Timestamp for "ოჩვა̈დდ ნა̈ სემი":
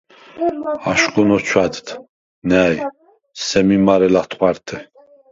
1.35-3.77